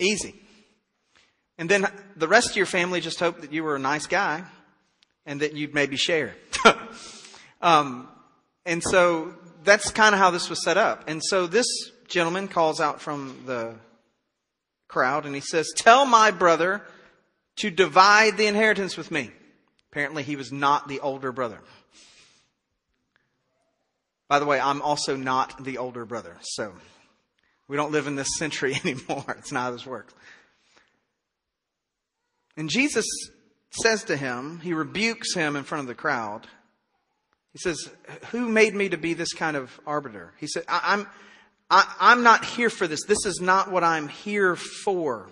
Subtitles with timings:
[0.00, 0.34] Easy.
[1.58, 1.86] And then
[2.16, 4.42] the rest of your family just hoped that you were a nice guy
[5.26, 6.34] and that you'd maybe share.
[7.62, 8.08] um,
[8.64, 11.04] and so that's kind of how this was set up.
[11.06, 11.66] And so this
[12.08, 13.74] gentleman calls out from the
[14.88, 16.82] crowd and he says, Tell my brother
[17.56, 19.30] to divide the inheritance with me.
[19.92, 21.60] Apparently, he was not the older brother.
[24.28, 26.72] By the way, I'm also not the older brother, so
[27.70, 29.36] we don't live in this century anymore.
[29.38, 30.12] It's not how this works.
[32.56, 33.06] And Jesus
[33.70, 36.48] says to him, he rebukes him in front of the crowd.
[37.52, 37.88] He says,
[38.32, 40.34] Who made me to be this kind of arbiter?
[40.40, 41.06] He said, I, am
[41.70, 43.04] I, I'm not here for this.
[43.04, 45.28] This is not what I'm here for.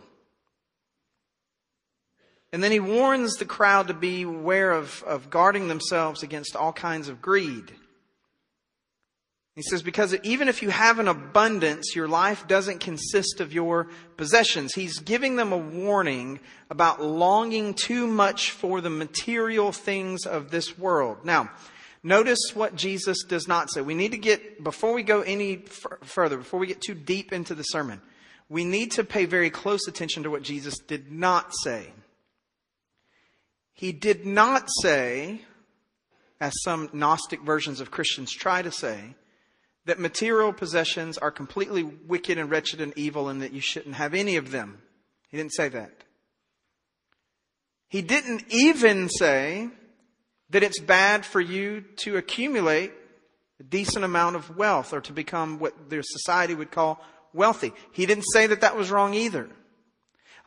[2.52, 7.08] And then he warns the crowd to beware of, of guarding themselves against all kinds
[7.08, 7.72] of greed.
[9.58, 13.88] He says, because even if you have an abundance, your life doesn't consist of your
[14.16, 14.72] possessions.
[14.72, 16.38] He's giving them a warning
[16.70, 21.24] about longing too much for the material things of this world.
[21.24, 21.50] Now,
[22.04, 23.80] notice what Jesus does not say.
[23.80, 27.32] We need to get, before we go any f- further, before we get too deep
[27.32, 28.00] into the sermon,
[28.48, 31.90] we need to pay very close attention to what Jesus did not say.
[33.74, 35.40] He did not say,
[36.40, 39.16] as some Gnostic versions of Christians try to say,
[39.88, 44.12] that material possessions are completely wicked and wretched and evil and that you shouldn't have
[44.12, 44.82] any of them.
[45.30, 46.04] He didn't say that.
[47.88, 49.70] He didn't even say
[50.50, 52.92] that it's bad for you to accumulate
[53.60, 57.72] a decent amount of wealth or to become what their society would call wealthy.
[57.92, 59.48] He didn't say that that was wrong either.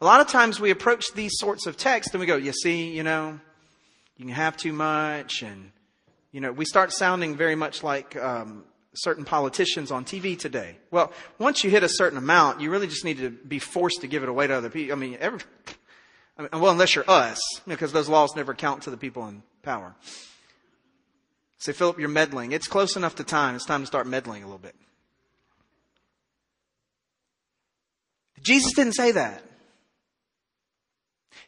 [0.01, 2.91] A lot of times we approach these sorts of texts and we go, you see,
[2.91, 3.39] you know,
[4.17, 5.71] you can have too much and,
[6.31, 10.77] you know, we start sounding very much like um, certain politicians on TV today.
[10.89, 14.07] Well, once you hit a certain amount, you really just need to be forced to
[14.07, 14.93] give it away to other people.
[14.93, 15.39] I mean, every,
[16.37, 19.43] I mean well, unless you're us, because those laws never count to the people in
[19.63, 19.95] power.
[21.57, 22.51] Say, Philip, you're meddling.
[22.51, 23.55] It's close enough to time.
[23.55, 24.75] It's time to start meddling a little bit.
[28.41, 29.43] Jesus didn't say that.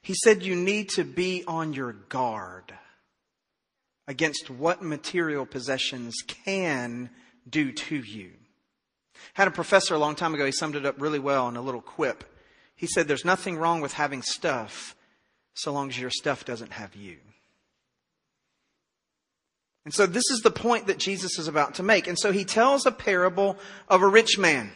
[0.02, 2.74] He said you need to be on your guard
[4.08, 6.14] against what material possessions
[6.46, 7.10] can
[7.50, 8.32] do to you.
[9.34, 11.62] Had a professor a long time ago, he summed it up really well in a
[11.62, 12.24] little quip.
[12.76, 14.96] He said, There's nothing wrong with having stuff
[15.54, 17.18] so long as your stuff doesn't have you.
[19.86, 22.08] And so this is the point that Jesus is about to make.
[22.08, 23.58] And so he tells a parable
[23.90, 24.72] of a rich man.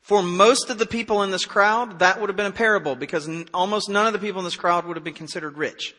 [0.00, 3.28] For most of the people in this crowd, that would have been a parable because
[3.54, 5.94] almost none of the people in this crowd would have been considered rich.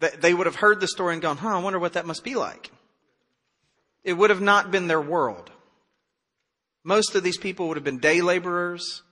[0.00, 2.34] They would have heard the story and gone, huh, I wonder what that must be
[2.34, 2.70] like.
[4.04, 5.50] It would have not been their world.
[6.84, 9.02] Most of these people would have been day laborers.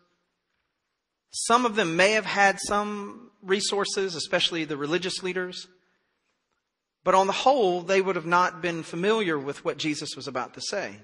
[1.30, 5.66] Some of them may have had some resources, especially the religious leaders.
[7.04, 10.54] But on the whole, they would have not been familiar with what Jesus was about
[10.54, 10.98] to say.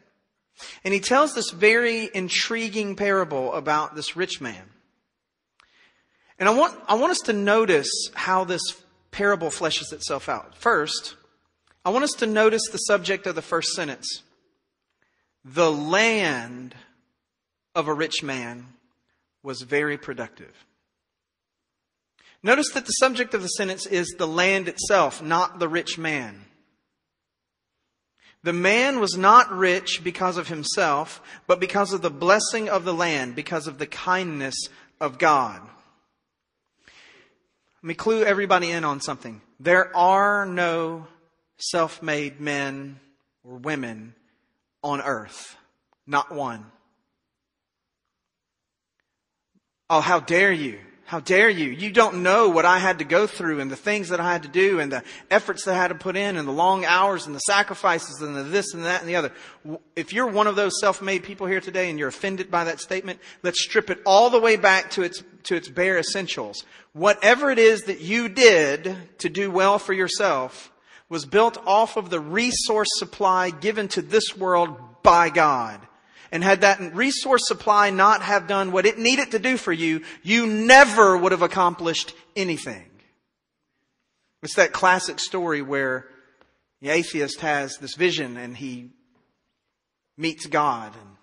[0.84, 4.62] And he tells this very intriguing parable about this rich man.
[6.38, 8.62] And I want, I want us to notice how this
[9.10, 10.56] parable fleshes itself out.
[10.56, 11.16] First,
[11.88, 14.22] I want us to notice the subject of the first sentence.
[15.43, 16.75] The land
[17.75, 18.66] of a rich man
[19.43, 20.53] was very productive.
[22.43, 26.44] Notice that the subject of the sentence is the land itself, not the rich man.
[28.43, 32.93] The man was not rich because of himself, but because of the blessing of the
[32.93, 34.56] land, because of the kindness
[35.00, 35.62] of God.
[37.82, 39.41] Let me clue everybody in on something.
[39.59, 41.06] There are no
[41.59, 43.01] self made men
[43.45, 44.15] or women
[44.83, 45.57] on earth.
[46.07, 46.65] Not one.
[49.91, 50.79] Oh, how dare you!
[51.09, 51.71] How dare you?
[51.71, 54.43] You don't know what I had to go through and the things that I had
[54.43, 57.25] to do and the efforts that I had to put in and the long hours
[57.25, 59.33] and the sacrifices and the this and that and the other.
[59.97, 63.21] If you're one of those self-made people here today and you're offended by that statement,
[63.43, 66.66] let's strip it all the way back to its, to its bare essentials.
[66.93, 70.71] Whatever it is that you did to do well for yourself
[71.09, 75.81] was built off of the resource supply given to this world by God.
[76.31, 80.03] And had that resource supply not have done what it needed to do for you,
[80.22, 82.84] you never would have accomplished anything.
[84.43, 86.07] It's that classic story where
[86.83, 88.91] the atheist has this vision and he
[90.19, 91.16] meets God and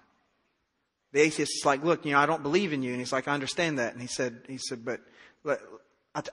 [1.13, 2.91] the atheist is like, look, you know, I don't believe in you.
[2.91, 3.93] And he's like, I understand that.
[3.93, 4.99] And he said, he said, but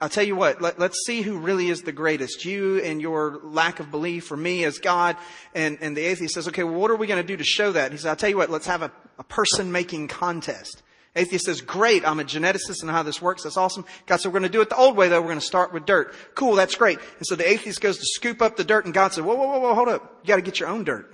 [0.01, 2.45] I'll tell you what, let, us see who really is the greatest.
[2.45, 5.17] You and your lack of belief, or me as God.
[5.53, 7.71] And, and the atheist says, okay, well, what are we going to do to show
[7.73, 7.85] that?
[7.85, 10.83] And he says, I'll tell you what, let's have a, a a person making contest.
[11.15, 13.43] Atheist says, great, I'm a geneticist and how this works.
[13.43, 13.85] That's awesome.
[14.07, 15.21] God said, we're going to do it the old way though.
[15.21, 16.13] We're going to start with dirt.
[16.33, 16.99] Cool, that's great.
[17.17, 19.47] And so the atheist goes to scoop up the dirt and God said, whoa, whoa,
[19.47, 20.21] whoa, whoa, hold up.
[20.23, 21.13] You got to get your own dirt.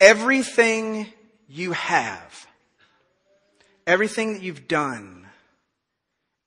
[0.00, 1.06] Everything
[1.46, 2.46] you have,
[3.90, 5.26] everything that you've done,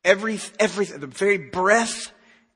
[0.04, 2.12] every, every, the very breath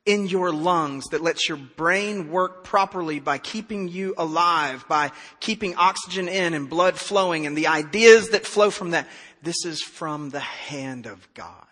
[0.06, 5.12] in your lungs that lets your brain work properly by keeping you alive, by
[5.42, 9.08] keeping oxygen in and blood flowing and the ideas that flow from that.
[9.44, 11.66] This is from the hand of God.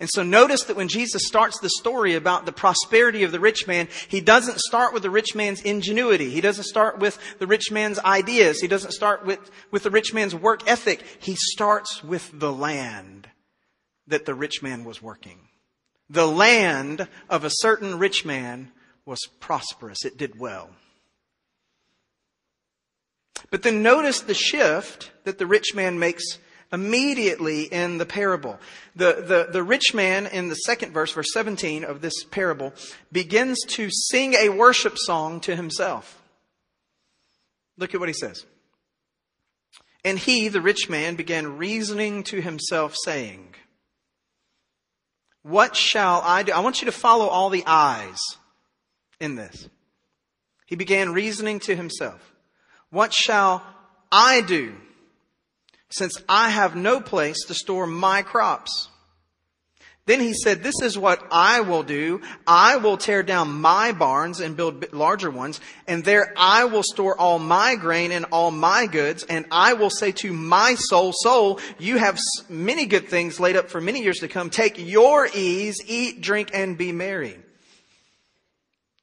[0.00, 3.66] And so notice that when Jesus starts the story about the prosperity of the rich
[3.66, 6.30] man, he doesn't start with the rich man's ingenuity.
[6.30, 8.60] He doesn't start with the rich man's ideas.
[8.60, 11.04] He doesn't start with, with the rich man's work ethic.
[11.20, 13.28] He starts with the land
[14.06, 15.48] that the rich man was working.
[16.10, 18.72] The land of a certain rich man
[19.06, 20.04] was prosperous.
[20.04, 20.70] It did well.
[23.50, 26.38] But then notice the shift that the rich man makes
[26.74, 28.58] immediately in the parable.
[28.96, 32.74] The, the, the rich man in the second verse, verse 17 of this parable,
[33.10, 36.20] begins to sing a worship song to himself.
[37.78, 38.44] Look at what he says.
[40.04, 43.54] And he, the rich man, began reasoning to himself, saying,
[45.44, 46.52] what shall I do?
[46.52, 48.18] I want you to follow all the eyes
[49.20, 49.68] in this.
[50.66, 52.34] He began reasoning to himself.
[52.90, 53.62] What shall
[54.10, 54.74] I do
[55.90, 58.88] since I have no place to store my crops?
[60.06, 62.20] Then he said, this is what I will do.
[62.46, 67.18] I will tear down my barns and build larger ones, and there I will store
[67.18, 71.58] all my grain and all my goods, and I will say to my soul, soul,
[71.78, 72.18] you have
[72.50, 74.50] many good things laid up for many years to come.
[74.50, 77.38] Take your ease, eat, drink, and be merry.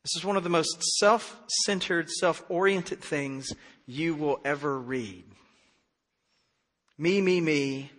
[0.04, 3.52] This is one of the most self-centered, self-oriented things
[3.88, 5.24] you will ever read.
[7.02, 7.92] Me, me, me,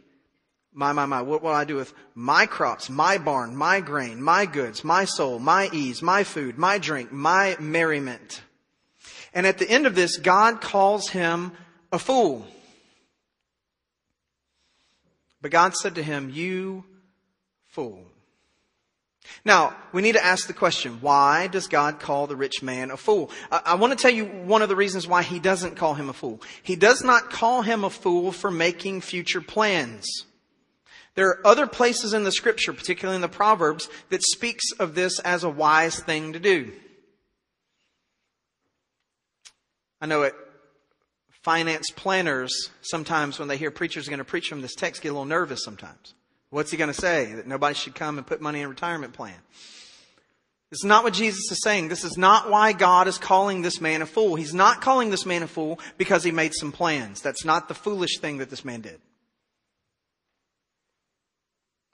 [0.72, 1.22] my, my, my.
[1.22, 5.40] What will I do with my crops, my barn, my grain, my goods, my soul,
[5.40, 8.43] my ease, my food, my drink, my merriment?
[9.34, 11.50] And at the end of this, God calls him
[11.90, 12.46] a fool.
[15.40, 16.84] But God said to him, you
[17.64, 18.04] fool.
[19.44, 22.96] Now, we need to ask the question, why does God call the rich man a
[22.96, 23.31] fool?
[23.50, 26.08] I, I, want to tell you one of the reasons why he doesn't call him
[26.08, 26.40] a fool.
[26.62, 30.06] He does not call him a fool for making future plans.
[31.14, 35.19] There are other places in the scripture, particularly in the Proverbs, that speaks of this
[35.20, 36.73] as a wise thing to do.
[40.00, 40.35] I know it.
[41.43, 45.08] Finance planners, sometimes when they hear preachers are going to preach from this text, get
[45.08, 46.14] a little nervous sometimes.
[46.52, 47.32] What's he going to say?
[47.32, 49.34] That nobody should come and put money in a retirement plan.
[50.70, 51.88] This is not what Jesus is saying.
[51.88, 54.34] This is not why God is calling this man a fool.
[54.34, 57.22] He's not calling this man a fool because he made some plans.
[57.22, 59.00] That's not the foolish thing that this man did.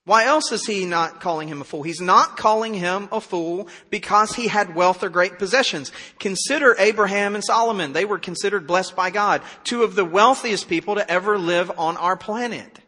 [0.04, 1.84] Why else is he not calling him a fool?
[1.84, 5.92] He's not calling him a fool because he had wealth or great possessions.
[6.18, 7.92] Consider Abraham and Solomon.
[7.92, 9.40] They were considered blessed by God.
[9.62, 12.80] Two of the wealthiest people to ever live on our planet.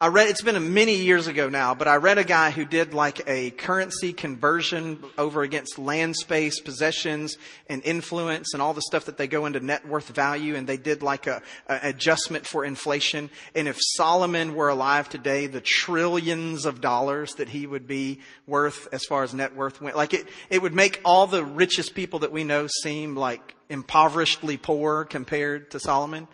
[0.00, 2.94] I read, it's been many years ago now, but I read a guy who did
[2.94, 7.38] like a currency conversion over against land space, possessions,
[7.68, 10.76] and influence and all the stuff that they go into net worth value and they
[10.76, 13.30] did like a, a adjustment for inflation.
[13.54, 18.88] And if Solomon were alive today, the trillions of dollars that he would be worth
[18.92, 22.18] as far as net worth went, like it, it would make all the richest people
[22.18, 26.26] that we know seem like impoverishedly poor compared to Solomon.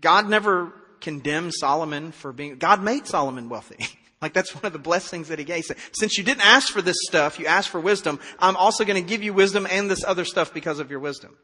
[0.00, 0.72] God never
[1.04, 3.86] condemn Solomon for being, God made Solomon wealthy.
[4.22, 5.64] like that's one of the blessings that he gave.
[5.92, 9.08] Since you didn't ask for this stuff, you asked for wisdom, I'm also going to
[9.08, 11.36] give you wisdom and this other stuff because of your wisdom.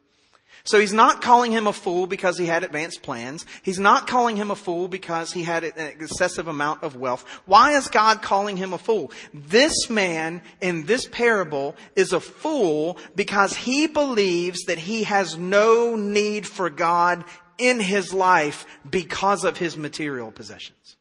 [0.64, 3.46] So he's not calling him a fool because he had advanced plans.
[3.62, 7.24] He's not calling him a fool because he had an excessive amount of wealth.
[7.46, 9.10] Why is God calling him a fool?
[9.32, 15.96] This man in this parable is a fool because he believes that he has no
[15.96, 17.24] need for God
[17.60, 20.96] in his life because of his material possessions.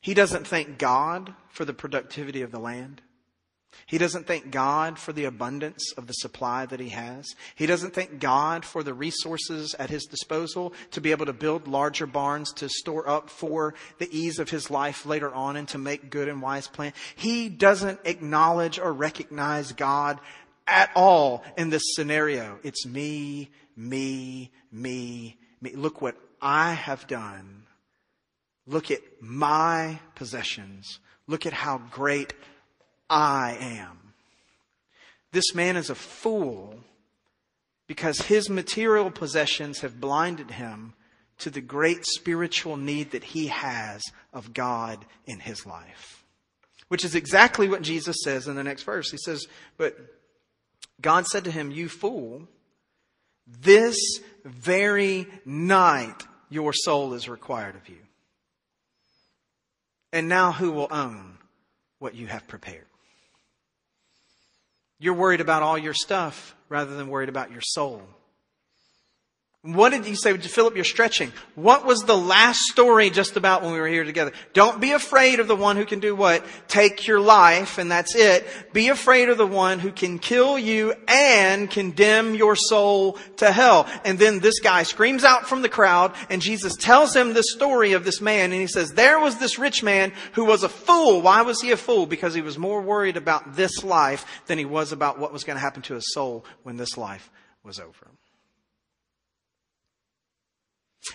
[0.00, 3.00] He doesn't thank God for the productivity of the land.
[3.86, 7.26] He doesn't thank God for the abundance of the supply that he has.
[7.54, 11.68] He doesn't thank God for the resources at his disposal to be able to build
[11.68, 15.78] larger barns to store up for the ease of his life later on and to
[15.78, 16.94] make good and wise plans.
[17.16, 20.20] He doesn't acknowledge or recognize God
[20.66, 22.58] at all in this scenario.
[22.62, 25.72] It's me, me, me, me.
[25.74, 27.64] Look what I have done.
[28.66, 31.00] Look at my possessions.
[31.26, 32.32] Look at how great
[33.10, 34.14] I am.
[35.32, 36.76] This man is a fool
[37.86, 40.94] because his material possessions have blinded him
[41.38, 44.02] to the great spiritual need that he has
[44.32, 46.24] of God in his life.
[46.88, 49.10] Which is exactly what Jesus says in the next verse.
[49.10, 49.96] He says, But
[51.00, 52.48] God said to him, You fool,
[53.46, 53.98] this
[54.44, 57.98] very night your soul is required of you.
[60.12, 61.38] And now who will own
[61.98, 62.86] what you have prepared?
[64.98, 68.02] You're worried about all your stuff rather than worried about your soul.
[69.64, 70.36] What did you say?
[70.36, 71.32] Philip, you're stretching.
[71.54, 74.32] What was the last story just about when we were here together?
[74.52, 76.44] Don't be afraid of the one who can do what?
[76.68, 78.46] Take your life, and that's it.
[78.74, 83.88] Be afraid of the one who can kill you and condemn your soul to hell.
[84.04, 87.94] And then this guy screams out from the crowd, and Jesus tells him the story
[87.94, 91.22] of this man, and he says, there was this rich man who was a fool.
[91.22, 92.04] Why was he a fool?
[92.04, 95.56] Because he was more worried about this life than he was about what was going
[95.56, 97.30] to happen to his soul when this life
[97.62, 98.10] was over.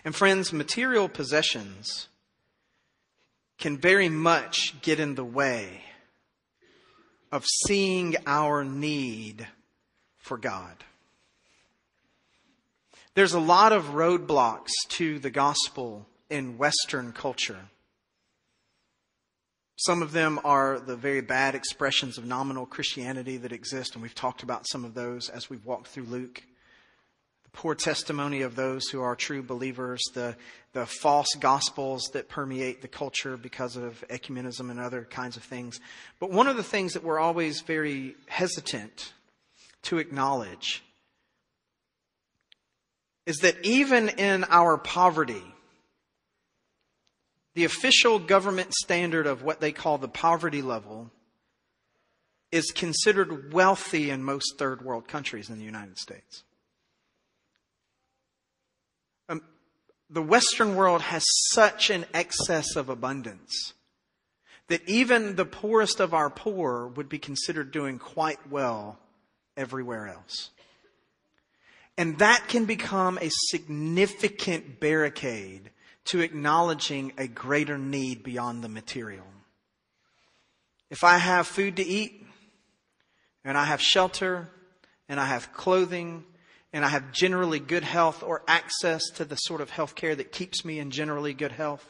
[0.04, 2.08] And friends, material possessions
[3.58, 5.84] can very much get in the way
[7.32, 9.48] of seeing our need
[10.18, 10.84] for God.
[13.16, 17.66] There's a lot of roadblocks to the gospel in Western culture.
[19.76, 24.16] Some of them are the very bad expressions of nominal Christianity that exist, and we've
[24.16, 26.44] talked about some of those as we've walked through Luke
[27.52, 30.36] the poor testimony of those who are true believers, the,
[30.74, 35.80] the false gospels that permeate the culture because of ecumenism and other kinds of things.
[36.20, 39.14] But one of the things that we're always very hesitant
[39.84, 40.84] to acknowledge
[43.26, 45.44] is that even in our poverty,
[47.56, 51.10] the official government standard of what they call the poverty level
[52.52, 56.44] is considered wealthy in most third world countries in the United States.
[60.10, 63.74] The Western world has such an excess of abundance
[64.68, 69.00] that even the poorest of our poor would be considered doing quite well
[69.58, 70.52] everywhere else.
[71.98, 75.72] And that can become a significant barricade
[76.06, 79.26] to acknowledging a greater need beyond the material.
[80.90, 82.26] If I have food to eat,
[83.44, 84.50] and I have shelter,
[85.08, 86.24] and I have clothing,
[86.72, 90.32] and I have generally good health or access to the sort of health care that
[90.32, 91.86] keeps me in generally good health,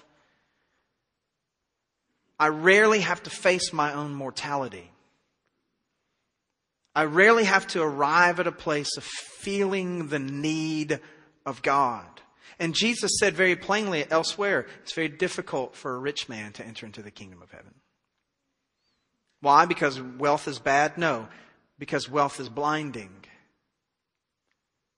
[2.39, 4.91] I rarely have to face my own mortality.
[6.95, 10.99] I rarely have to arrive at a place of feeling the need
[11.45, 12.05] of God.
[12.57, 16.85] And Jesus said very plainly elsewhere, it's very difficult for a rich man to enter
[16.85, 17.73] into the kingdom of heaven.
[19.41, 19.65] Why?
[19.65, 20.97] Because wealth is bad?
[20.97, 21.27] No.
[21.77, 23.11] Because wealth is blinding.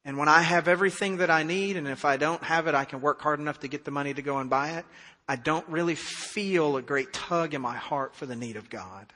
[0.03, 2.85] And when I have everything that I need, and if I don't have it, I
[2.85, 4.85] can work hard enough to get the money to go and buy it,
[5.27, 9.13] I don't really feel a great tug in my heart for the need of God.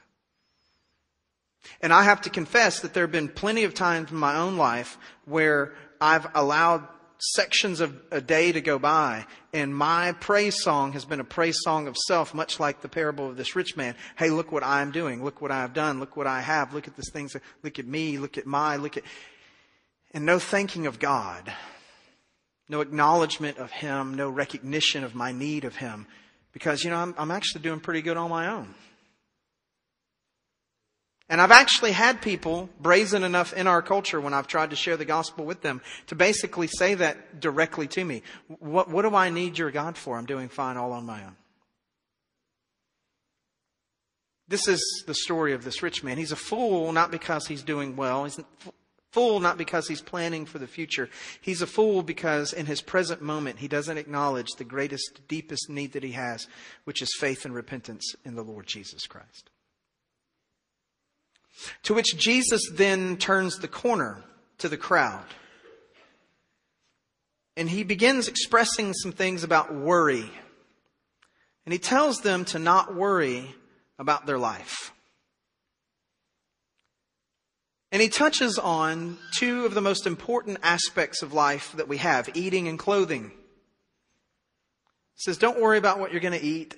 [1.80, 4.56] And I have to confess that there have been plenty of times in my own
[4.56, 6.86] life where I've allowed
[7.18, 11.56] sections of a day to go by, and my praise song has been a praise
[11.60, 13.94] song of self, much like the parable of this rich man.
[14.16, 15.24] Hey, look what I'm doing.
[15.24, 15.98] Look what I've done.
[15.98, 16.74] Look what I have.
[16.74, 17.28] Look at this thing.
[17.62, 18.18] Look at me.
[18.18, 18.76] Look at my.
[18.76, 19.02] Look at
[20.12, 21.52] and no thanking of God,
[22.68, 26.06] no acknowledgement of Him, no recognition of my need of Him,
[26.52, 28.74] because, you know, I'm, I'm actually doing pretty good on my own.
[31.28, 34.96] And I've actually had people brazen enough in our culture when I've tried to share
[34.96, 38.22] the gospel with them to basically say that directly to me.
[38.60, 40.16] What, what do I need your God for?
[40.16, 41.36] I'm doing fine all on my own.
[44.48, 46.16] This is the story of this rich man.
[46.16, 48.22] He's a fool not because he's doing well.
[48.22, 48.38] He's
[49.16, 51.08] fool not because he's planning for the future.
[51.40, 55.94] He's a fool because in his present moment he doesn't acknowledge the greatest, deepest need
[55.94, 56.46] that he has,
[56.84, 59.48] which is faith and repentance in the Lord Jesus Christ.
[61.84, 64.22] To which Jesus then turns the corner
[64.58, 65.24] to the crowd.
[67.56, 70.30] And he begins expressing some things about worry.
[71.64, 73.54] And he tells them to not worry
[73.98, 74.92] about their life.
[77.92, 82.28] And he touches on two of the most important aspects of life that we have
[82.34, 83.30] eating and clothing.
[85.14, 86.76] He says, Don't worry about what you're going to eat.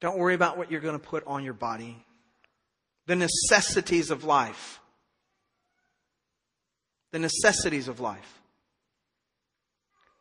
[0.00, 2.04] Don't worry about what you're going to put on your body.
[3.06, 4.80] The necessities of life.
[7.12, 8.40] The necessities of life.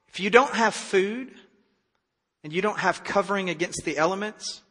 [0.10, 1.32] If you don't have food
[2.44, 4.62] and you don't have covering against the elements,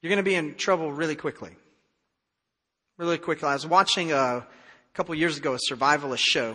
[0.00, 1.56] you're going to be in trouble really quickly
[3.02, 3.48] really quickly.
[3.48, 4.46] I was watching a, a
[4.94, 6.54] couple years ago a survivalist show.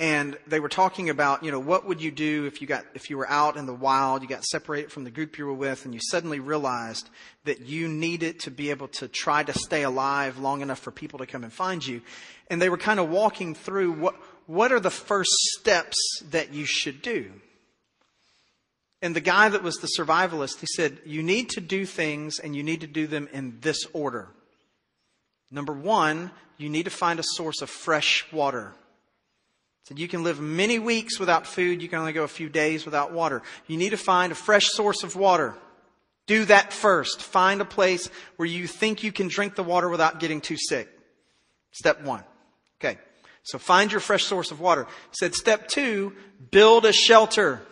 [0.00, 3.10] And they were talking about, you know, what would you do if you got, if
[3.10, 5.84] you were out in the wild, you got separated from the group you were with,
[5.84, 7.08] and you suddenly realized
[7.44, 11.20] that you needed to be able to try to stay alive long enough for people
[11.20, 12.02] to come and find you.
[12.48, 14.16] And they were kind of walking through what,
[14.46, 15.30] what are the first
[15.60, 15.96] steps
[16.30, 17.30] that you should do?
[19.00, 22.56] And the guy that was the survivalist, he said, you need to do things and
[22.56, 24.28] you need to do them in this order.
[25.50, 28.72] Number one, you need to find a source of fresh water.
[29.84, 32.84] Said you can live many weeks without food, you can only go a few days
[32.84, 33.42] without water.
[33.66, 35.54] You need to find a fresh source of water.
[36.26, 37.22] Do that first.
[37.22, 40.88] Find a place where you think you can drink the water without getting too sick.
[41.72, 42.22] Step one.
[42.78, 42.98] Okay.
[43.42, 44.86] So find your fresh source of water.
[45.10, 46.14] Said step two,
[46.50, 47.62] build a shelter.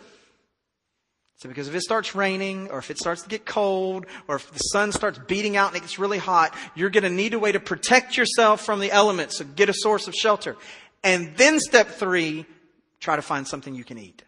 [1.39, 4.51] So because if it starts raining or if it starts to get cold or if
[4.51, 7.39] the sun starts beating out and it gets really hot, you're going to need a
[7.39, 9.37] way to protect yourself from the elements.
[9.37, 10.57] So get a source of shelter.
[11.01, 12.45] And then step three,
[12.99, 14.21] try to find something you can eat.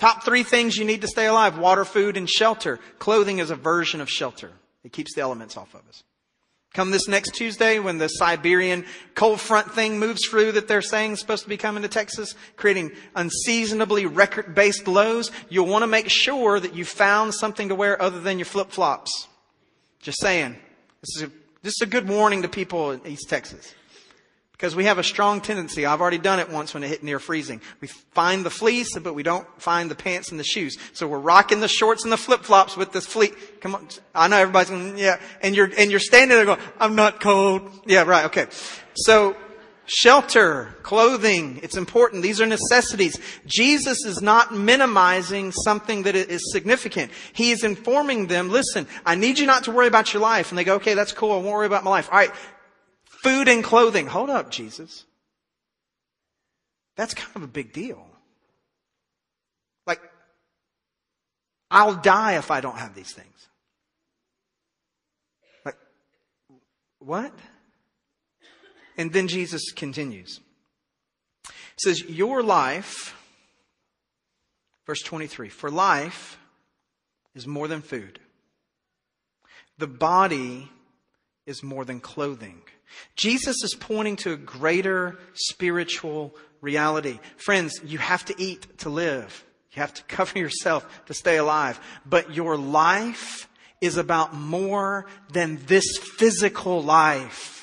[0.00, 1.58] Top three things you need to stay alive.
[1.58, 2.80] Water, food, and shelter.
[2.98, 4.50] Clothing is a version of shelter.
[4.82, 6.02] It keeps the elements off of us.
[6.76, 11.12] Come this next Tuesday when the Siberian cold front thing moves through that they're saying
[11.12, 16.10] is supposed to be coming to Texas, creating unseasonably record-based lows, you'll want to make
[16.10, 19.26] sure that you found something to wear other than your flip-flops.
[20.00, 20.54] Just saying.
[21.00, 23.74] This is a, this is a good warning to people in East Texas.
[24.56, 27.18] Because we have a strong tendency, I've already done it once when it hit near
[27.18, 27.60] freezing.
[27.82, 30.78] We find the fleece, but we don't find the pants and the shoes.
[30.94, 33.34] So we're rocking the shorts and the flip-flops with this fleece.
[33.60, 33.86] Come on.
[34.14, 35.20] I know everybody's going, yeah.
[35.42, 37.70] And you're, and you're standing there going, I'm not cold.
[37.84, 38.24] Yeah, right.
[38.26, 38.46] Okay.
[38.94, 39.36] So,
[39.84, 42.22] shelter, clothing, it's important.
[42.22, 43.20] These are necessities.
[43.44, 47.12] Jesus is not minimizing something that is significant.
[47.34, 50.50] He is informing them, listen, I need you not to worry about your life.
[50.50, 51.32] And they go, okay, that's cool.
[51.32, 52.08] I won't worry about my life.
[52.10, 52.32] All right
[53.26, 54.06] food and clothing.
[54.06, 55.04] Hold up, Jesus.
[56.96, 58.06] That's kind of a big deal.
[59.84, 60.00] Like,
[61.68, 63.48] I'll die if I don't have these things.
[65.64, 65.76] Like,
[67.00, 67.32] what?
[68.96, 70.40] And then Jesus continues.
[71.48, 73.16] He says, Your life,
[74.86, 76.38] verse 23, for life
[77.34, 78.20] is more than food.
[79.78, 80.70] The body
[81.46, 82.62] is more than clothing.
[83.14, 87.18] Jesus is pointing to a greater spiritual reality.
[87.36, 89.44] Friends, you have to eat to live.
[89.72, 91.80] You have to cover yourself to stay alive.
[92.04, 93.48] But your life
[93.80, 97.55] is about more than this physical life.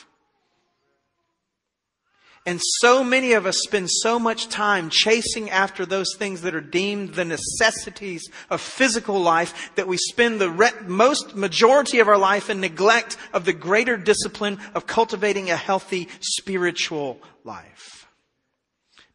[2.45, 6.59] And so many of us spend so much time chasing after those things that are
[6.59, 12.17] deemed the necessities of physical life that we spend the re- most majority of our
[12.17, 18.07] life in neglect of the greater discipline of cultivating a healthy spiritual life.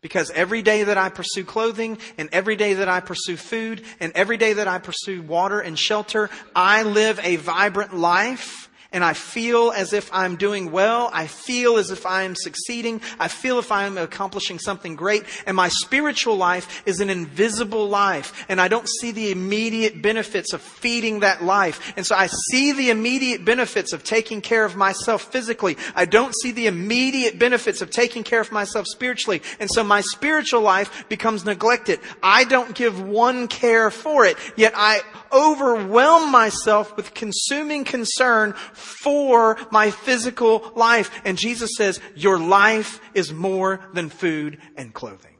[0.00, 4.12] Because every day that I pursue clothing and every day that I pursue food and
[4.14, 9.12] every day that I pursue water and shelter, I live a vibrant life and I
[9.12, 11.11] feel as if I'm doing well.
[11.12, 13.03] I feel as if I'm succeeding.
[13.20, 15.24] I feel if I'm accomplishing something great.
[15.46, 18.46] And my spiritual life is an invisible life.
[18.48, 21.92] And I don't see the immediate benefits of feeding that life.
[21.98, 25.77] And so I see the immediate benefits of taking care of myself physically.
[25.94, 29.42] I don't see the immediate benefits of taking care of myself spiritually.
[29.61, 32.01] And so my spiritual life becomes neglected.
[32.22, 34.38] I don't give one care for it.
[34.57, 41.10] Yet I overwhelm myself with consuming concern for my physical life.
[41.24, 45.36] And Jesus says, your life is more than food and clothing.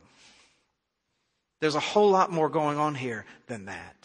[1.61, 3.97] There's a whole lot more going on here than that.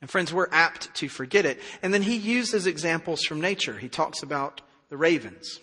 [0.00, 1.60] And friends, we're apt to forget it.
[1.82, 3.76] And then he uses examples from nature.
[3.76, 4.60] He talks about
[4.90, 5.58] the ravens.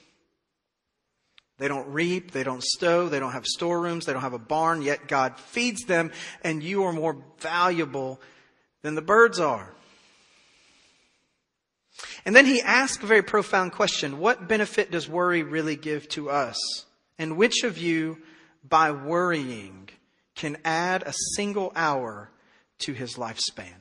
[1.58, 4.82] They don't reap, they don't stow, they don't have storerooms, they don't have a barn,
[4.82, 6.12] yet God feeds them,
[6.44, 8.20] and you are more valuable
[8.82, 9.72] than the birds are.
[12.26, 14.20] And then he asked a very profound question.
[14.20, 16.58] What benefit does worry really give to us?
[17.18, 18.18] And which of you,
[18.68, 19.90] by worrying,
[20.36, 22.30] can add a single hour
[22.80, 23.74] to his lifespan?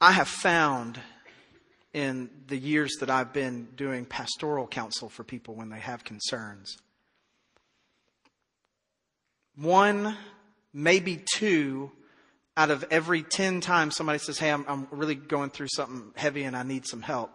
[0.00, 0.98] I have found
[1.92, 6.78] in the years that I've been doing pastoral counsel for people when they have concerns,
[9.56, 10.16] one,
[10.72, 11.90] maybe two
[12.60, 16.42] out of every 10 times somebody says, Hey, I'm, I'm really going through something heavy
[16.42, 17.32] and I need some help.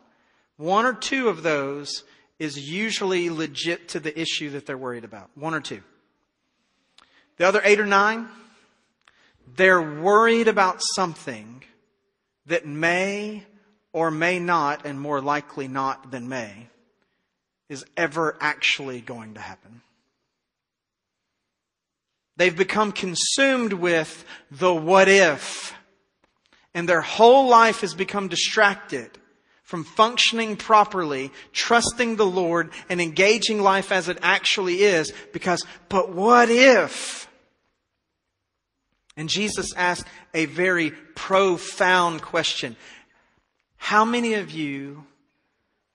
[0.57, 2.03] One or two of those
[2.37, 5.31] is usually legit to the issue that they're worried about.
[5.33, 5.81] One or two.
[7.37, 8.27] The other eight or nine,
[9.55, 11.63] they're worried about something
[12.45, 13.45] that may
[13.93, 16.67] or may not, and more likely not than may,
[17.67, 19.81] is ever actually going to happen.
[22.37, 25.73] They've become consumed with the what if,
[26.73, 29.09] and their whole life has become distracted
[29.63, 36.11] from functioning properly, trusting the Lord, and engaging life as it actually is because, but
[36.11, 37.27] what if?
[39.17, 42.75] And Jesus asked a very profound question.
[43.77, 45.05] How many of you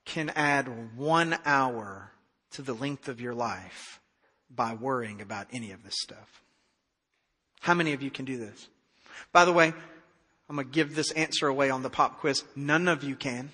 [0.04, 2.10] can add one hour
[2.52, 3.99] to the length of your life
[4.54, 6.42] by worrying about any of this stuff?
[7.60, 8.68] How many of you can do this?
[9.32, 9.72] By the way,
[10.48, 12.42] I'm going to give this answer away on the pop quiz.
[12.56, 13.50] None of you can.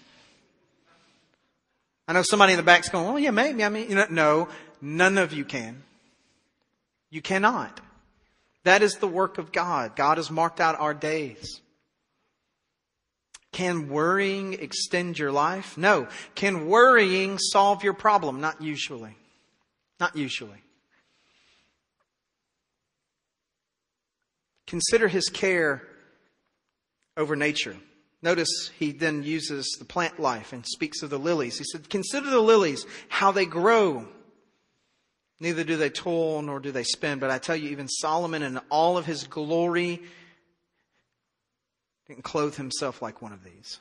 [2.08, 3.64] I know somebody in the back's going, well, yeah, maybe.
[3.64, 4.48] I mean, you know, no,
[4.80, 5.82] none of you can.
[7.10, 7.80] You cannot.
[8.64, 9.96] That is the work of God.
[9.96, 11.60] God has marked out our days.
[13.52, 15.78] Can worrying extend your life?
[15.78, 16.08] No.
[16.34, 18.40] Can worrying solve your problem?
[18.40, 19.16] Not usually.
[19.98, 20.62] Not usually.
[24.66, 25.82] Consider his care
[27.16, 27.76] over nature.
[28.22, 31.58] Notice he then uses the plant life and speaks of the lilies.
[31.58, 34.08] He said, Consider the lilies, how they grow.
[35.38, 37.18] Neither do they toil nor do they spin.
[37.18, 40.02] But I tell you, even Solomon in all of his glory
[42.08, 43.80] didn't clothe himself like one of these.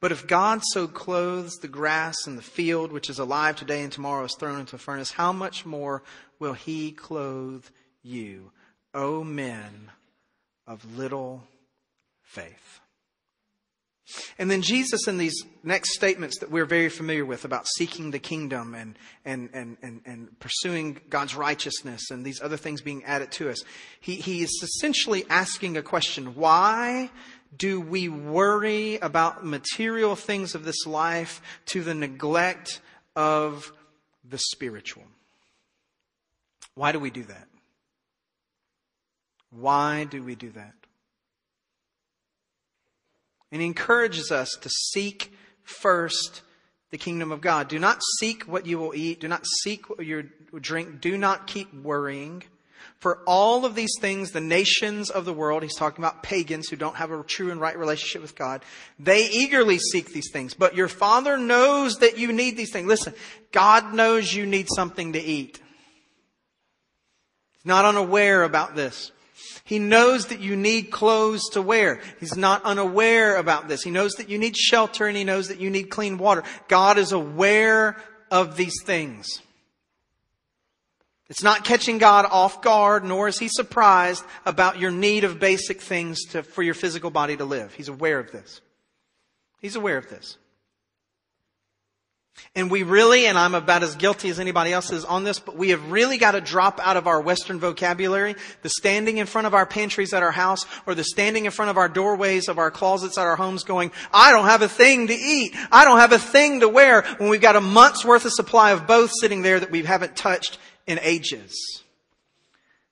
[0.00, 3.92] But if God so clothes the grass in the field, which is alive today and
[3.92, 6.02] tomorrow is thrown into a furnace, how much more
[6.38, 7.64] will he clothe
[8.02, 8.52] you,
[8.96, 9.92] O men
[10.66, 11.44] of little
[12.22, 12.80] faith?
[14.38, 18.20] And then Jesus in these next statements that we're very familiar with about seeking the
[18.20, 23.32] kingdom and, and, and, and, and pursuing God's righteousness and these other things being added
[23.32, 23.62] to us,
[24.00, 26.36] he, he is essentially asking a question.
[26.36, 27.10] Why
[27.56, 32.80] do we worry about material things of this life to the neglect
[33.16, 33.72] of
[34.28, 35.04] the spiritual?
[36.74, 37.48] Why do we do that?
[39.58, 40.74] Why do we do that?
[43.50, 46.42] And he encourages us to seek first
[46.90, 47.68] the kingdom of God.
[47.68, 49.20] Do not seek what you will eat.
[49.20, 50.28] Do not seek what you
[50.60, 51.00] drink.
[51.00, 52.42] Do not keep worrying.
[52.98, 56.76] For all of these things, the nations of the world, he's talking about pagans who
[56.76, 58.64] don't have a true and right relationship with God,
[58.98, 60.54] they eagerly seek these things.
[60.54, 62.86] But your Father knows that you need these things.
[62.86, 63.14] Listen,
[63.52, 65.60] God knows you need something to eat.
[67.52, 69.12] He's not unaware about this.
[69.64, 72.00] He knows that you need clothes to wear.
[72.20, 73.82] He's not unaware about this.
[73.82, 76.44] He knows that you need shelter and he knows that you need clean water.
[76.68, 77.96] God is aware
[78.30, 79.40] of these things.
[81.28, 85.80] It's not catching God off guard, nor is he surprised about your need of basic
[85.80, 87.74] things to, for your physical body to live.
[87.74, 88.60] He's aware of this.
[89.60, 90.36] He's aware of this.
[92.54, 95.56] And we really, and I'm about as guilty as anybody else is on this, but
[95.56, 99.46] we have really got to drop out of our Western vocabulary the standing in front
[99.46, 102.58] of our pantries at our house or the standing in front of our doorways of
[102.58, 105.54] our closets at our homes going, I don't have a thing to eat.
[105.70, 108.70] I don't have a thing to wear when we've got a month's worth of supply
[108.70, 111.82] of both sitting there that we haven't touched in ages.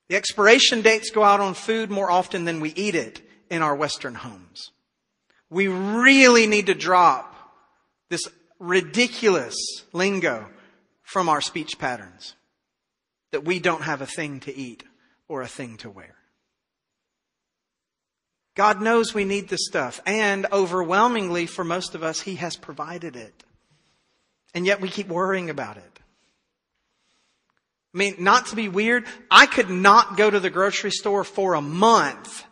[0.08, 3.74] The expiration dates go out on food more often than we eat it in our
[3.74, 4.72] Western homes.
[5.48, 7.34] We really need to drop
[8.10, 8.28] this
[8.58, 9.56] ridiculous
[9.92, 10.46] lingo
[11.02, 12.34] from our speech patterns
[13.32, 14.84] that we don't have a thing to eat
[15.28, 16.14] or a thing to wear.
[18.54, 23.16] God knows we need this stuff, and overwhelmingly for most of us, He has provided
[23.16, 23.42] it.
[24.54, 26.00] And yet we keep worrying about it.
[27.92, 31.54] I mean, not to be weird, I could not go to the grocery store for
[31.54, 32.44] a month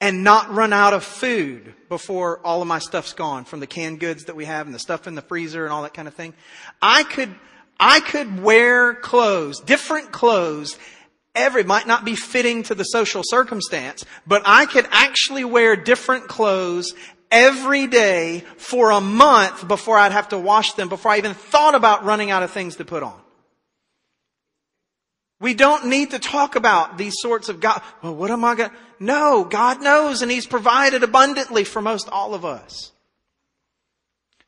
[0.00, 3.98] and not run out of food before all of my stuff's gone from the canned
[4.00, 6.14] goods that we have and the stuff in the freezer and all that kind of
[6.14, 6.34] thing.
[6.80, 7.34] I could,
[7.80, 10.78] I could wear clothes, different clothes,
[11.34, 16.28] every, might not be fitting to the social circumstance, but I could actually wear different
[16.28, 16.94] clothes
[17.30, 21.74] every day for a month before I'd have to wash them, before I even thought
[21.74, 23.20] about running out of things to put on.
[25.40, 27.80] We don't need to talk about these sorts of God.
[28.02, 28.76] Well, what am I going to?
[28.98, 32.92] No, God knows and He's provided abundantly for most all of us.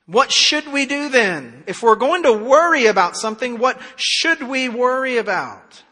[0.06, 1.62] What should we do then?
[1.68, 5.84] If we're going to worry about something, what should we worry about?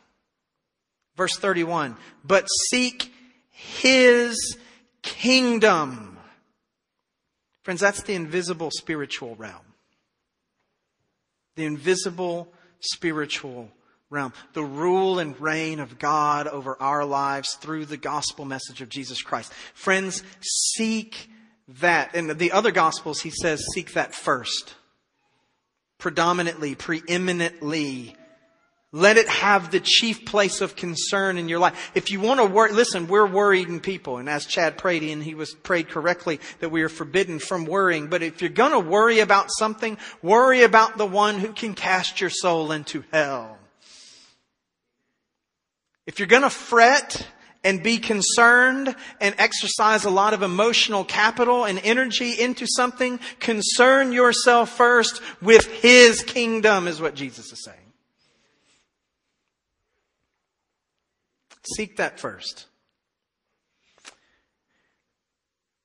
[1.16, 1.96] Verse 31.
[2.24, 3.12] But seek
[3.50, 4.58] His
[5.02, 6.18] kingdom.
[7.62, 9.54] Friends, that's the invisible spiritual realm.
[11.54, 13.70] The invisible spiritual
[14.10, 14.32] realm.
[14.54, 19.22] The rule and reign of God over our lives through the gospel message of Jesus
[19.22, 19.52] Christ.
[19.74, 21.30] Friends, seek
[21.80, 22.14] that.
[22.14, 24.74] In the other gospels, he says, seek that first.
[25.98, 28.16] Predominantly, preeminently,
[28.92, 31.90] let it have the chief place of concern in your life.
[31.94, 34.16] If you want to worry, listen, we're worrying people.
[34.16, 38.06] And as Chad prayed, and he was prayed correctly that we are forbidden from worrying.
[38.06, 42.22] But if you're going to worry about something, worry about the one who can cast
[42.22, 43.57] your soul into hell.
[46.08, 47.28] If you're going to fret
[47.62, 54.12] and be concerned and exercise a lot of emotional capital and energy into something, concern
[54.12, 57.92] yourself first with His kingdom is what Jesus is saying.
[61.76, 62.68] Seek that first.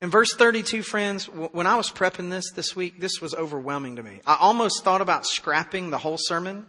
[0.00, 4.02] In verse 32, friends, when I was prepping this this week, this was overwhelming to
[4.02, 4.22] me.
[4.26, 6.64] I almost thought about scrapping the whole sermon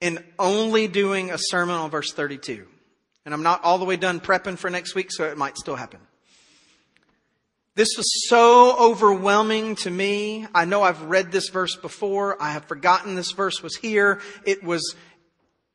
[0.00, 2.66] and only doing a sermon on verse 32.
[3.24, 5.76] And I'm not all the way done prepping for next week, so it might still
[5.76, 6.00] happen.
[7.74, 10.46] This was so overwhelming to me.
[10.54, 12.40] I know I've read this verse before.
[12.42, 14.20] I have forgotten this verse was here.
[14.46, 14.96] It was,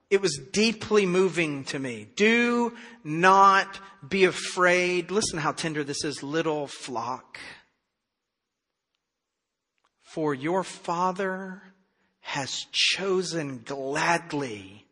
[0.10, 2.08] it was deeply moving to me.
[2.16, 5.12] Do not be afraid.
[5.12, 7.40] Listen how tender this is, little flock.
[10.02, 11.62] For your father
[12.22, 14.86] has chosen gladly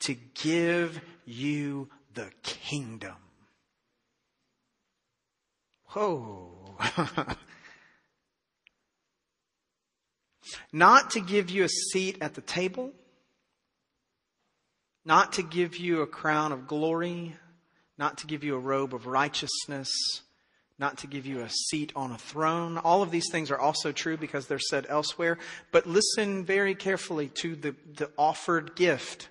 [0.00, 3.16] to give you the kingdom.
[5.88, 6.76] Whoa.
[10.72, 12.92] Not to give you a seat at the table,
[15.04, 17.34] not to give you a crown of glory,
[17.98, 19.90] not to give you a robe of righteousness,
[20.82, 22.76] not to give you a seat on a throne.
[22.76, 25.38] All of these things are also true because they're said elsewhere.
[25.70, 29.28] But listen very carefully to the, the offered gift.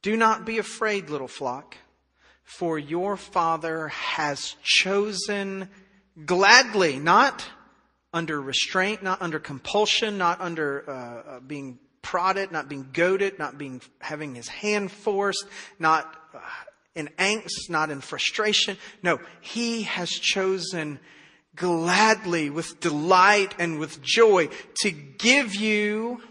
[0.00, 1.76] Do not be afraid, little flock,
[2.42, 5.68] for your Father has chosen
[6.24, 7.44] gladly, not
[8.14, 13.58] under restraint, not under compulsion, not under uh, uh, being prodded, not being goaded, not
[13.58, 15.46] being having his hand forced,
[15.78, 16.38] not uh,
[16.94, 18.76] in angst, not in frustration.
[19.02, 20.98] No, he has chosen
[21.54, 24.48] gladly, with delight and with joy
[24.82, 26.22] to give you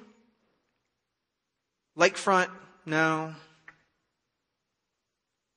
[1.98, 2.50] lakefront,
[2.86, 3.36] no.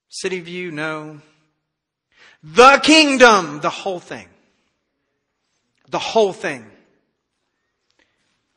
[0.09, 1.21] City view, no.
[2.43, 4.29] The kingdom, the whole thing.
[5.89, 6.67] The whole thing.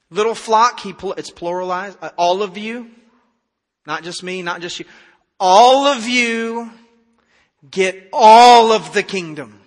[0.10, 1.97] Little flock, he, it's pluralized.
[2.01, 2.89] Uh, all of you,
[3.86, 4.86] not just me, not just you
[5.39, 6.72] all of you
[7.69, 9.60] get all of the kingdom.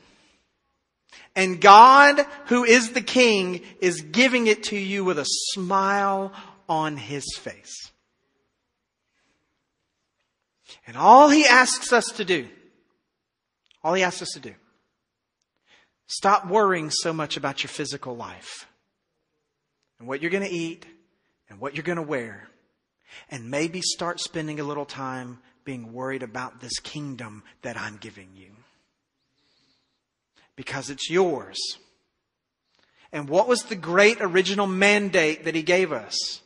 [1.34, 6.32] And God, who is the king, is giving it to you with a smile
[6.68, 7.92] on his face.
[10.86, 12.48] And all he asks us to do,
[13.84, 14.54] all he asks us to do,
[16.06, 18.66] stop worrying so much about your physical life
[19.98, 20.86] and what you're going to eat
[21.50, 22.48] and what you're going to wear.
[23.30, 28.30] And maybe start spending a little time being worried about this kingdom that I'm giving
[28.34, 28.52] you.
[30.56, 31.58] Because it's yours.
[33.12, 36.40] And what was the great original mandate that he gave us?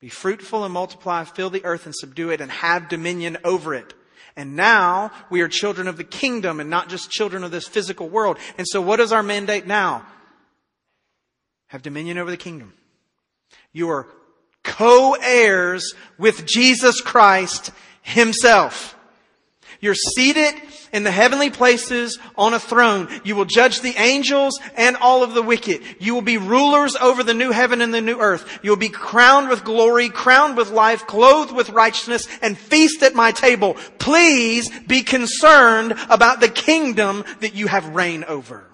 [0.00, 3.94] Be fruitful and multiply, fill the earth and subdue it and have dominion over it.
[4.36, 8.08] And now we are children of the kingdom and not just children of this physical
[8.08, 8.36] world.
[8.58, 10.04] And so what is our mandate now?
[11.68, 12.74] Have dominion over the kingdom.
[13.72, 14.06] You are
[14.62, 17.70] co-heirs with Jesus Christ
[18.06, 18.96] himself.
[19.80, 20.54] You're seated
[20.92, 23.08] in the heavenly places on a throne.
[23.24, 25.82] You will judge the angels and all of the wicked.
[25.98, 28.60] You will be rulers over the new heaven and the new earth.
[28.62, 33.14] You will be crowned with glory, crowned with life, clothed with righteousness, and feast at
[33.14, 33.74] my table.
[33.98, 38.64] Please be concerned about the kingdom that you have reign over.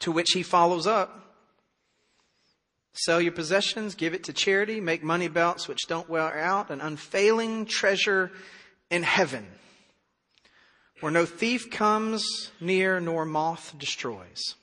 [0.00, 1.27] To which he follows up.
[3.02, 6.80] Sell your possessions, give it to charity, make money belts which don't wear out, an
[6.80, 8.32] unfailing treasure
[8.90, 9.46] in heaven,
[10.98, 14.56] where no thief comes near nor moth destroys.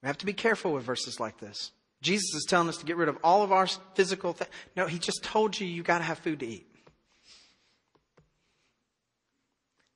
[0.00, 1.72] We have to be careful with verses like this.
[2.00, 4.52] Jesus is telling us to get rid of all of our physical things.
[4.76, 6.67] No, he just told you you got to have food to eat.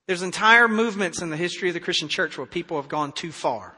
[0.06, 3.32] There's entire movements in the history of the Christian church where people have gone too
[3.32, 3.76] far.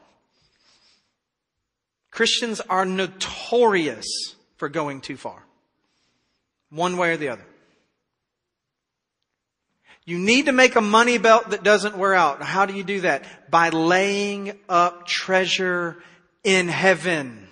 [2.11, 4.05] Christians are notorious
[4.57, 5.43] for going too far.
[6.69, 7.45] One way or the other.
[10.05, 12.41] You need to make a money belt that doesn't wear out.
[12.41, 13.49] How do you do that?
[13.49, 15.97] By laying up treasure
[16.43, 17.47] in heaven.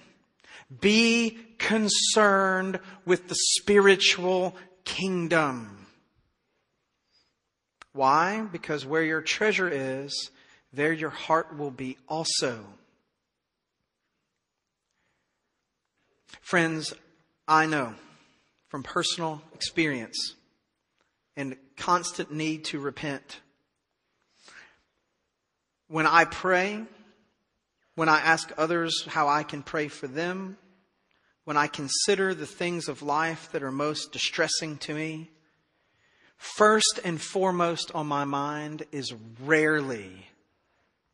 [0.79, 4.55] Be concerned with the spiritual
[4.85, 5.82] kingdom.
[7.93, 8.41] Why?
[8.41, 10.31] Because where your treasure is,
[10.73, 12.65] there your heart will be also.
[16.41, 16.93] Friends,
[17.47, 17.93] I know
[18.67, 20.35] from personal experience
[21.35, 23.39] and constant need to repent.
[25.87, 26.83] When I pray,
[27.95, 30.57] when I ask others how I can pray for them,
[31.45, 35.29] when I consider the things of life that are most distressing to me,
[36.43, 40.27] first and foremost on my mind is rarely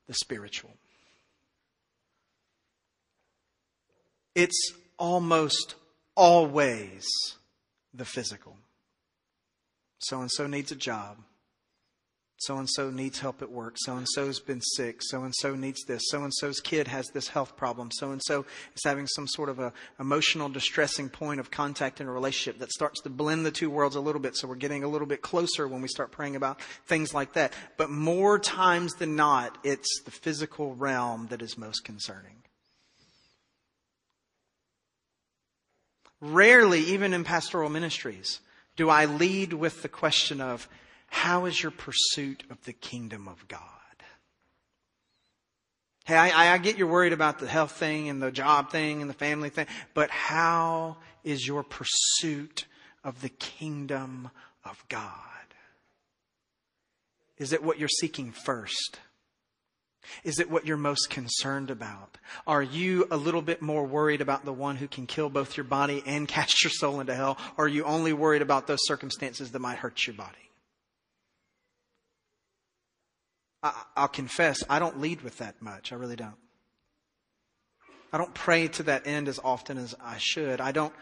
[0.07, 0.71] the spiritual.
[4.33, 5.75] It's almost
[6.15, 7.07] always
[7.93, 8.57] the physical.
[9.99, 11.17] So and so needs a job.
[12.39, 13.75] So and so needs help at work.
[13.77, 15.01] So and so's been sick.
[15.01, 16.03] So and so needs this.
[16.05, 17.91] So and so's kid has this health problem.
[17.91, 22.07] So and so is having some sort of a emotional distressing point of contact in
[22.07, 24.37] a relationship that starts to blend the two worlds a little bit.
[24.37, 27.53] So we're getting a little bit closer when we start praying about things like that.
[27.75, 32.37] But more times than not, it's the physical realm that is most concerning.
[36.21, 38.39] Rarely, even in pastoral ministries,
[38.77, 40.69] do I lead with the question of
[41.09, 43.61] how is your pursuit of the kingdom of God?
[46.05, 49.09] Hey, I, I, get you're worried about the health thing and the job thing and
[49.09, 52.65] the family thing, but how is your pursuit
[53.03, 54.31] of the kingdom
[54.65, 55.13] of God?
[57.37, 58.99] Is it what you're seeking first?
[60.23, 62.17] Is it what you're most concerned about?
[62.47, 65.63] Are you a little bit more worried about the one who can kill both your
[65.63, 67.37] body and cast your soul into hell?
[67.57, 70.48] Or are you only worried about those circumstances that might hurt your body?
[73.61, 75.91] I, will confess, I don't lead with that much.
[75.91, 76.37] I really don't.
[78.11, 80.61] I don't pray to that end as often as I should.
[80.61, 80.93] I don't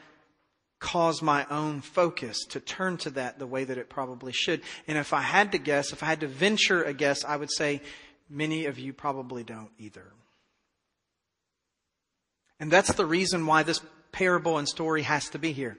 [0.80, 4.62] cause my own focus to turn to that the way that it probably should.
[4.88, 7.52] And if I had to guess, if I had to venture a guess, I would
[7.52, 7.82] say
[8.30, 10.12] Many of you probably don't either.
[12.60, 15.78] And that's the reason why this parable and story has to be here.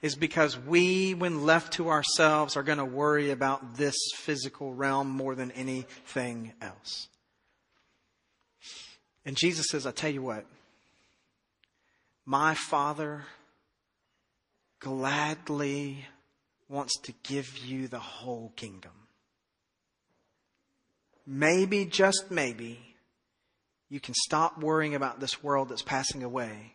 [0.00, 5.08] Is because we, when left to ourselves, are going to worry about this physical realm
[5.08, 7.08] more than anything else.
[9.24, 10.46] And Jesus says, I tell you what,
[12.24, 13.24] my Father
[14.78, 16.06] gladly
[16.68, 18.92] wants to give you the whole kingdom
[21.28, 22.80] maybe, just maybe,
[23.90, 26.72] you can stop worrying about this world that's passing away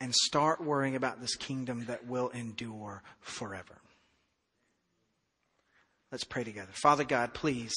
[0.00, 3.78] and start worrying about this kingdom that will endure forever.
[6.12, 6.72] Let's pray together.
[6.72, 7.74] Father God, please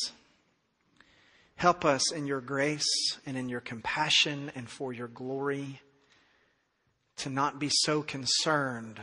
[1.55, 5.81] help us in your grace and in your compassion and for your glory
[7.17, 8.99] to not be so concerned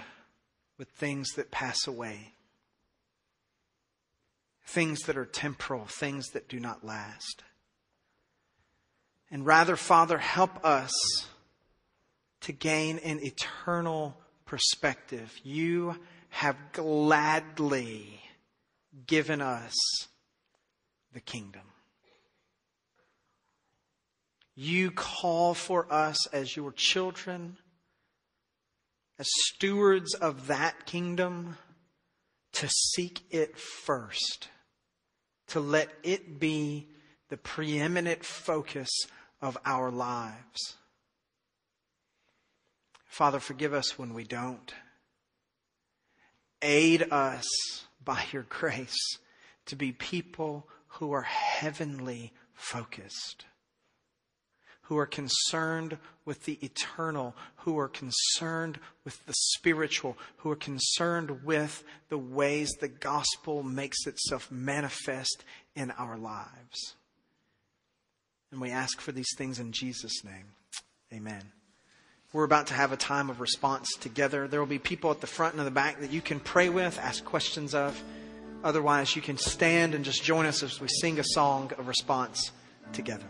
[0.78, 2.32] with things that pass away
[4.66, 7.44] things that are temporal, things that do not last.
[9.30, 10.92] And rather, Father, help us
[12.42, 15.38] to gain an eternal perspective.
[15.42, 15.98] You
[16.30, 18.20] have gladly
[19.06, 19.74] given us
[21.12, 21.62] the kingdom.
[24.54, 27.58] You call for us as your children,
[29.18, 31.58] as stewards of that kingdom,
[32.52, 34.48] to seek it first
[35.48, 36.88] to let it be
[37.28, 38.88] the preeminent focus
[39.40, 40.76] of our lives.
[43.16, 44.74] Father, forgive us when we don't.
[46.60, 47.46] Aid us
[48.04, 49.18] by your grace
[49.66, 53.46] to be people who are heavenly focused
[54.86, 61.44] who are concerned with the eternal, who are concerned with the spiritual, who are concerned
[61.44, 66.94] with the ways the gospel makes itself manifest in our lives.
[68.52, 70.52] And we ask for these things in Jesus' name.
[71.12, 71.55] Amen.
[72.36, 74.46] We're about to have a time of response together.
[74.46, 76.98] There will be people at the front and the back that you can pray with,
[76.98, 77.98] ask questions of.
[78.62, 82.50] Otherwise, you can stand and just join us as we sing a song of response
[82.92, 83.24] together.